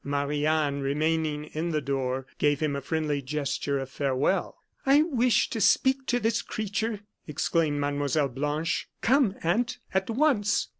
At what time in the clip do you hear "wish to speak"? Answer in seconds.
5.03-6.07